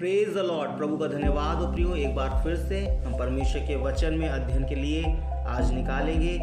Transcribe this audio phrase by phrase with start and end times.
[0.00, 4.14] Praise Lord प्रभु का धन्यवाद हो प्रियो, एक बार फिर से हम परमेश्वर के वचन
[4.14, 5.02] में अध्ययन के लिए
[5.46, 6.38] आज निकालेंगे।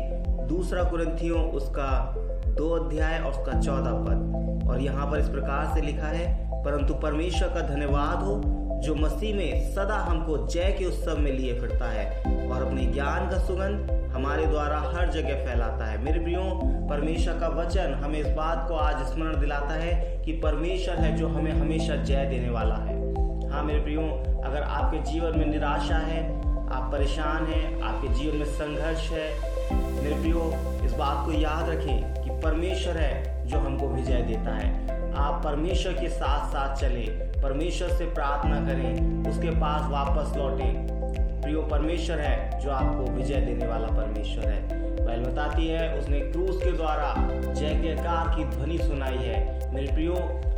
[0.47, 2.13] दूसरा कुरंथियों उसका
[2.47, 6.27] दो अध्याय और उसका चौदह पद। और यहाँ पर इस प्रकार से लिखा है,
[6.63, 8.41] परंतु परमेश्वर का धन्यवाद हो,
[8.83, 12.05] जो मसीह में सदा हमको जय के उत्सव में लिए फिरता है
[12.49, 16.41] और अपने ज्ञान का सुगंध हमारे द्वारा हर जगह फैलाता है। मेरे प्रियो,
[16.89, 21.27] परमेश्वर का वचन हमें इस बात को आज स्मरण दिलाता है कि परमेश्वर है जो
[21.27, 22.95] हमें हमेशा जय देने वाला है।
[23.57, 24.01] हाँ मेरे प्रियो,
[24.45, 26.39] अगर आपके जीवन में निराशा है,
[26.69, 29.29] आप परेशान हैं, आपके जीवन में संघर्ष है,
[30.03, 30.53] मेरे प्रियो,
[30.85, 34.69] इस बात को याद रखें कि परमेश्वर है जो हमको विजय देता है।
[35.13, 37.05] आप परमेश्वर के साथ साथ चले,
[37.41, 40.87] परमेश्वर से प्रार्थना करें, उसके पास वापस लौटें।
[41.47, 44.67] प्रियो परमेश्वर है, जो आपको विजय देने वाला परमेश्वर है।
[45.05, 47.15] बैल बताती है, उसने क्रूस के द्वारा
[47.53, 50.13] जय जयकार की ध्वनि सुनाई है। मेरे प्रियो,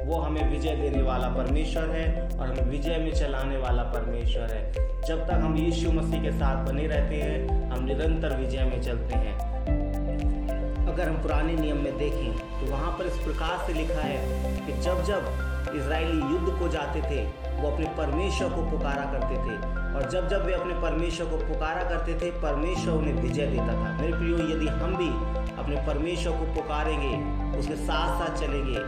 [0.06, 4.74] वो हमें विजय देने वाला परमेश्वर है और हमें विजय में चलाने वाला परमेश्वर है।
[5.08, 9.16] जब तक हम यीशु मसीह के साथ बने रहते हैं, हम निरंतर विजय में चलते
[9.16, 9.50] हैं।
[11.00, 14.18] अगर हम पुराने नियम में देखें तो वहाँ पर इस प्रकार से लिखा है
[14.66, 15.28] कि जब जब
[15.76, 17.24] इसराइली युद्ध को जाते थे,
[17.62, 19.56] वो अपने परमेश्वर को पुकारा करते थे।
[19.96, 23.98] और जब जब वे अपने परमेश्वर को पुकारा करते थे, परमेश्वर उन्हें विजय देता था।
[24.02, 25.10] मेरे प्रियो, यदि हम भी
[25.56, 27.16] अपने परमेश्वर को पुकारेंगे,
[27.60, 28.80] उसके साथ साथ चलेंगे,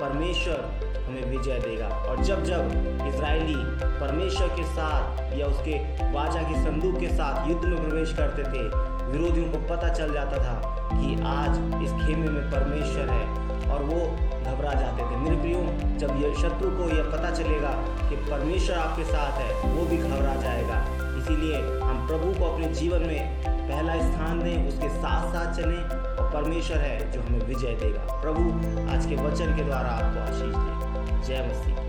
[0.00, 0.64] परमेश्वर
[1.06, 2.70] हमें विजय देगा। और जब जब
[3.08, 3.56] इसराइली
[4.00, 5.78] परमेश्वर के साथ या उसके
[6.12, 10.38] वाचा की संदूक के साथ युद्ध में प्रवेश करते थे विरोधियों को पता चल जाता
[10.38, 10.54] था
[10.92, 11.50] कि आज
[11.84, 13.26] इस खेमे में परमेश्वर है
[13.70, 14.00] और वो
[14.42, 15.58] घबरा जाते थे। मेरे प्रियो
[15.98, 17.70] जब ये शत्रु को यह पता चलेगा
[18.08, 20.82] कि परमेश्वर आपके साथ है, वो भी घबरा जाएगा।
[21.18, 26.30] इसीलिए हम प्रभु को अपने जीवन में पहला स्थान दें, उसके साथ साथ चलें और
[26.34, 28.42] परमेश्वर है जो हमें विजय देगा। प्रभु,
[28.90, 31.87] आज के वचन के द्वारा आपको आशीष दे। जय मसीह।